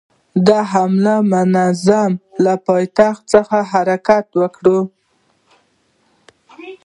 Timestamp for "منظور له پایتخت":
1.53-3.21